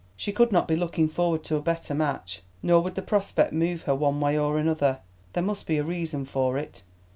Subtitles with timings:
[0.17, 2.41] She could not be looking forward to a better match.
[2.63, 4.97] Nor would the prospect move her one way or another.
[5.33, 6.81] There must be a reason for it.